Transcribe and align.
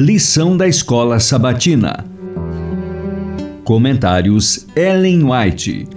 Lição 0.00 0.56
da 0.56 0.68
Escola 0.68 1.18
Sabatina. 1.18 2.04
Comentários 3.64 4.64
Ellen 4.76 5.24
White. 5.24 5.88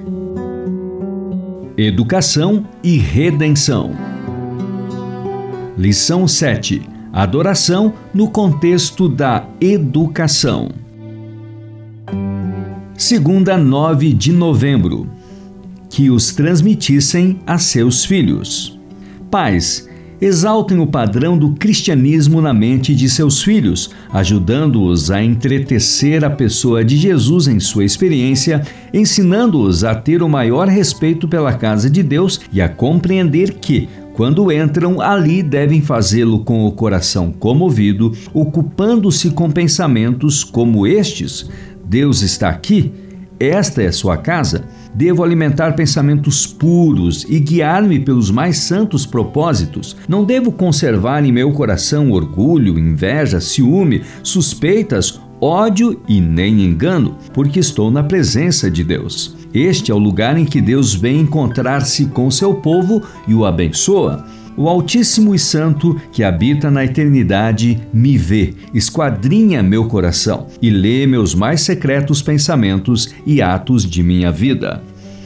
Educação 1.77 2.65
e 2.83 2.97
Redenção. 2.97 3.91
Lição 5.77 6.27
7. 6.27 6.81
Adoração 7.13 7.93
no 8.11 8.27
contexto 8.27 9.07
da 9.07 9.45
educação. 9.61 10.71
Segunda, 12.97 13.55
9 13.55 14.13
de 14.13 14.33
novembro. 14.33 15.07
Que 15.91 16.09
os 16.09 16.33
transmitissem 16.33 17.39
a 17.45 17.59
seus 17.59 18.03
filhos. 18.03 18.79
Pais, 19.29 19.87
exaltem 20.21 20.79
o 20.79 20.85
padrão 20.85 21.35
do 21.35 21.53
cristianismo 21.53 22.39
na 22.39 22.53
mente 22.53 22.93
de 22.93 23.09
seus 23.09 23.41
filhos, 23.41 23.89
ajudando-os 24.13 25.09
a 25.09 25.23
entretecer 25.23 26.23
a 26.23 26.29
pessoa 26.29 26.85
de 26.85 26.95
Jesus 26.95 27.47
em 27.47 27.59
sua 27.59 27.83
experiência, 27.83 28.61
ensinando-os 28.93 29.83
a 29.83 29.95
ter 29.95 30.21
o 30.21 30.29
maior 30.29 30.67
respeito 30.67 31.27
pela 31.27 31.53
casa 31.53 31.89
de 31.89 32.03
Deus 32.03 32.39
e 32.53 32.61
a 32.61 32.69
compreender 32.69 33.55
que, 33.55 33.89
quando 34.13 34.51
entram 34.51 35.01
ali, 35.01 35.41
devem 35.41 35.81
fazê-lo 35.81 36.43
com 36.43 36.65
o 36.65 36.71
coração 36.71 37.31
comovido, 37.31 38.11
ocupando-se 38.31 39.31
com 39.31 39.49
pensamentos 39.49 40.43
como 40.43 40.85
estes: 40.85 41.49
Deus 41.83 42.21
está 42.21 42.49
aqui? 42.49 42.91
Esta 43.39 43.81
é 43.81 43.91
sua 43.91 44.17
casa? 44.17 44.65
Devo 44.93 45.23
alimentar 45.23 45.73
pensamentos 45.73 46.45
puros 46.45 47.25
e 47.29 47.39
guiar-me 47.39 47.99
pelos 47.99 48.29
mais 48.29 48.57
santos 48.57 49.05
propósitos. 49.05 49.95
Não 50.07 50.25
devo 50.25 50.51
conservar 50.51 51.23
em 51.23 51.31
meu 51.31 51.51
coração 51.51 52.11
orgulho, 52.11 52.77
inveja, 52.77 53.39
ciúme, 53.39 54.01
suspeitas, 54.21 55.19
ódio 55.39 56.01
e 56.07 56.19
nem 56.19 56.61
engano, 56.63 57.17
porque 57.33 57.59
estou 57.59 57.89
na 57.89 58.03
presença 58.03 58.69
de 58.69 58.83
Deus. 58.83 59.35
Este 59.53 59.91
é 59.91 59.95
o 59.95 59.97
lugar 59.97 60.37
em 60.37 60.45
que 60.45 60.61
Deus 60.61 60.93
vem 60.93 61.21
encontrar-se 61.21 62.05
com 62.07 62.29
seu 62.29 62.53
povo 62.55 63.01
e 63.27 63.33
o 63.33 63.45
abençoa. 63.45 64.25
O 64.57 64.67
Altíssimo 64.67 65.33
e 65.33 65.39
Santo, 65.39 65.99
que 66.11 66.23
habita 66.23 66.69
na 66.69 66.83
eternidade, 66.83 67.79
me 67.93 68.17
vê, 68.17 68.53
esquadrinha 68.73 69.63
meu 69.63 69.85
coração 69.85 70.47
e 70.61 70.69
lê 70.69 71.07
meus 71.07 71.33
mais 71.33 71.61
secretos 71.61 72.21
pensamentos 72.21 73.13
e 73.25 73.41
atos 73.41 73.89
de 73.89 74.03
minha 74.03 74.31
vida. 74.31 74.83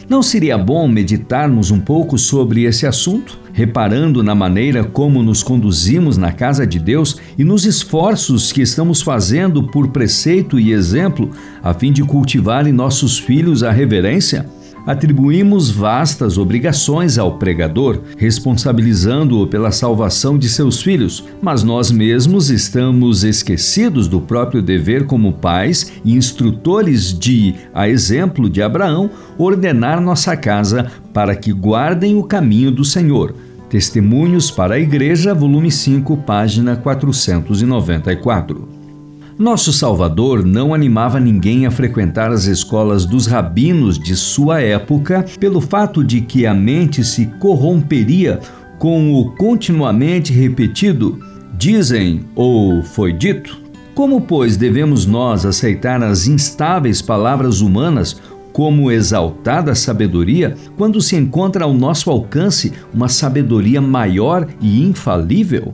Não 0.08 0.22
seria 0.22 0.56
bom 0.56 0.88
meditarmos 0.88 1.72
um 1.72 1.80
pouco 1.80 2.16
sobre 2.18 2.64
esse 2.64 2.86
assunto, 2.86 3.40
reparando 3.52 4.22
na 4.22 4.36
maneira 4.36 4.84
como 4.84 5.24
nos 5.24 5.42
conduzimos 5.42 6.16
na 6.16 6.32
casa 6.32 6.68
de 6.68 6.78
Deus 6.78 7.18
e 7.36 7.44
nos 7.44 7.66
esforços 7.66 8.52
que 8.52 8.62
estamos 8.62 9.02
fazendo 9.02 9.64
por 9.64 9.88
preceito 9.88 10.60
e 10.60 10.72
exemplo, 10.72 11.32
a 11.64 11.74
fim 11.74 11.92
de 11.92 12.04
cultivar 12.04 12.68
em 12.68 12.72
nossos 12.72 13.18
filhos 13.18 13.64
a 13.64 13.72
reverência? 13.72 14.46
Atribuímos 14.86 15.70
vastas 15.70 16.38
obrigações 16.38 17.18
ao 17.18 17.38
pregador, 17.38 18.00
responsabilizando-o 18.18 19.48
pela 19.48 19.72
salvação 19.72 20.38
de 20.38 20.48
seus 20.48 20.82
filhos, 20.82 21.24
mas 21.42 21.64
nós 21.64 21.92
mesmos 21.92 22.50
estamos 22.50 23.24
esquecidos 23.24 24.08
do 24.08 24.22
próprio 24.22 24.62
dever 24.62 25.06
como 25.06 25.34
pais 25.34 25.92
e 26.04 26.14
instrutores 26.14 27.18
de, 27.18 27.56
a 27.74 27.90
exemplo 27.90 28.50
de 28.50 28.62
Abraão, 28.62 29.10
ordenar 29.38 30.02
nossa 30.02 30.36
casa 30.38 30.92
para 31.14 31.36
que 31.36 31.52
guardem 31.52 32.18
o 32.18 32.24
caminho 32.24 32.72
do 32.72 32.84
Senhor. 32.84 33.36
Testemunhos 33.70 34.52
para 34.52 34.76
a 34.76 34.80
Igreja, 34.80 35.34
volume 35.34 35.72
5, 35.72 36.18
página 36.18 36.76
494. 36.76 38.75
Nosso 39.38 39.74
Salvador 39.74 40.46
não 40.46 40.74
animava 40.74 41.20
ninguém 41.20 41.66
a 41.66 41.72
frequentar 41.72 42.32
as 42.32 42.46
escolas 42.46 43.06
dos 43.06 43.28
rabinos 43.28 44.00
de 44.00 44.16
sua 44.16 44.62
época 44.62 45.26
pelo 45.38 45.60
fato 45.60 46.06
de 46.06 46.22
que 46.22 46.46
a 46.46 46.54
mente 46.54 47.04
se 47.04 47.26
corromperia 47.38 48.40
com 48.80 49.14
o 49.14 49.36
continuamente 49.36 50.32
repetido 50.32 51.20
dizem 51.58 52.22
ou 52.34 52.82
foi 52.82 53.12
dito. 53.12 53.60
Como, 53.94 54.22
pois, 54.22 54.56
devemos 54.56 55.06
nós 55.06 55.46
aceitar 55.46 56.02
as 56.02 56.28
instáveis 56.28 57.02
palavras 57.02 57.60
humanas 57.60 58.22
como 58.54 58.90
exaltada 58.90 59.76
sabedoria 59.76 60.56
quando 60.78 61.02
se 61.02 61.18
encontra 61.18 61.66
ao 61.66 61.74
nosso 61.74 62.10
alcance 62.10 62.72
uma 62.94 63.10
sabedoria 63.10 63.82
maior 63.82 64.48
e 64.62 64.82
infalível? 64.82 65.74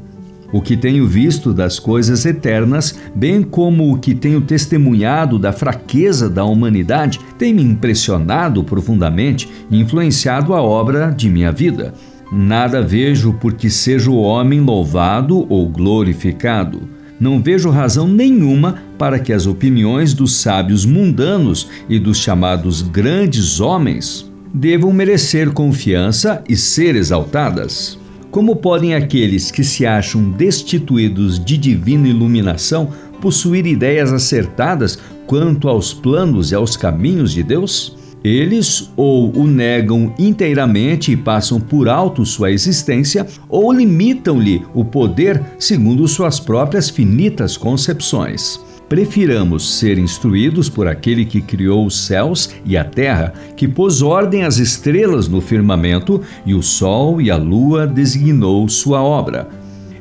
O 0.51 0.61
que 0.61 0.75
tenho 0.75 1.07
visto 1.07 1.53
das 1.53 1.79
coisas 1.79 2.25
eternas, 2.25 2.97
bem 3.15 3.41
como 3.41 3.93
o 3.93 3.97
que 3.97 4.13
tenho 4.13 4.41
testemunhado 4.41 5.39
da 5.39 5.53
fraqueza 5.53 6.29
da 6.29 6.43
humanidade, 6.43 7.19
tem 7.37 7.53
me 7.53 7.63
impressionado 7.63 8.63
profundamente 8.63 9.49
e 9.69 9.79
influenciado 9.79 10.53
a 10.53 10.61
obra 10.61 11.09
de 11.09 11.29
minha 11.29 11.51
vida. 11.51 11.93
Nada 12.31 12.81
vejo 12.81 13.33
por 13.33 13.53
que 13.53 13.69
seja 13.69 14.09
o 14.09 14.21
homem 14.21 14.61
louvado 14.61 15.45
ou 15.49 15.67
glorificado. 15.67 16.81
Não 17.19 17.41
vejo 17.41 17.69
razão 17.69 18.07
nenhuma 18.07 18.81
para 18.97 19.19
que 19.19 19.33
as 19.33 19.45
opiniões 19.45 20.13
dos 20.13 20.37
sábios 20.37 20.85
mundanos 20.85 21.69
e 21.87 21.99
dos 21.99 22.17
chamados 22.17 22.81
grandes 22.81 23.59
homens 23.59 24.31
devam 24.53 24.91
merecer 24.91 25.51
confiança 25.51 26.43
e 26.47 26.55
ser 26.55 26.95
exaltadas. 26.95 28.00
Como 28.31 28.55
podem 28.55 28.95
aqueles 28.95 29.51
que 29.51 29.61
se 29.61 29.85
acham 29.85 30.31
destituídos 30.31 31.37
de 31.37 31.57
divina 31.57 32.07
iluminação 32.07 32.89
possuir 33.19 33.67
ideias 33.67 34.13
acertadas 34.13 34.97
quanto 35.27 35.67
aos 35.67 35.93
planos 35.93 36.51
e 36.51 36.55
aos 36.55 36.77
caminhos 36.77 37.33
de 37.33 37.43
Deus? 37.43 37.97
Eles 38.23 38.89
ou 38.95 39.35
o 39.35 39.45
negam 39.45 40.15
inteiramente 40.17 41.11
e 41.11 41.17
passam 41.17 41.59
por 41.59 41.89
alto 41.89 42.25
sua 42.25 42.51
existência, 42.51 43.27
ou 43.49 43.73
limitam-lhe 43.73 44.63
o 44.73 44.85
poder 44.85 45.43
segundo 45.59 46.07
suas 46.07 46.39
próprias 46.39 46.89
finitas 46.89 47.57
concepções 47.57 48.61
prefiramos 48.91 49.77
ser 49.79 49.97
instruídos 49.97 50.67
por 50.67 50.85
aquele 50.85 51.23
que 51.23 51.39
criou 51.39 51.85
os 51.85 51.97
céus 51.97 52.49
e 52.65 52.75
a 52.75 52.83
terra, 52.83 53.33
que 53.55 53.65
pôs 53.65 54.01
ordem 54.01 54.43
às 54.43 54.57
estrelas 54.57 55.29
no 55.29 55.39
firmamento 55.39 56.21
e 56.45 56.53
o 56.53 56.61
sol 56.61 57.21
e 57.21 57.31
a 57.31 57.37
lua 57.37 57.87
designou 57.87 58.67
sua 58.67 59.01
obra. 59.01 59.47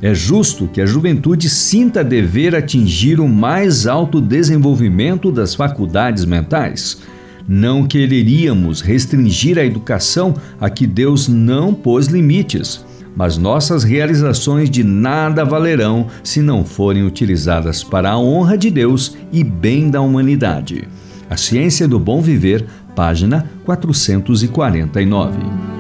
É 0.03 0.13
justo 0.13 0.67
que 0.67 0.81
a 0.81 0.87
juventude 0.87 1.49
sinta 1.49 2.03
dever 2.03 2.53
atingir 2.53 3.21
o 3.21 3.29
mais 3.29 3.87
alto 3.87 4.21
desenvolvimento 4.21 5.31
das 5.31 5.55
faculdades 5.55 6.25
mentais. 6.25 7.01
Não 7.47 7.87
quereríamos 7.87 8.81
restringir 8.81 9.57
a 9.57 9.65
educação 9.65 10.35
a 10.61 10.69
que 10.69 10.85
Deus 10.85 11.29
não 11.29 11.73
pôs 11.73 12.09
limites 12.09 12.85
mas 13.17 13.37
nossas 13.37 13.85
realizações 13.85 14.71
de 14.71 14.85
nada 14.85 15.45
valerão 15.45 16.07
se 16.23 16.41
não 16.41 16.65
forem 16.65 17.05
utilizadas 17.05 17.83
para 17.83 18.11
a 18.11 18.19
honra 18.19 18.57
de 18.57 18.71
Deus 18.71 19.17
e 19.33 19.43
bem 19.43 19.91
da 19.91 20.01
humanidade. 20.01 20.89
A 21.29 21.37
Ciência 21.37 21.87
do 21.87 21.99
Bom 21.99 22.21
Viver, 22.21 22.67
página 22.95 23.49
449. 23.65 25.80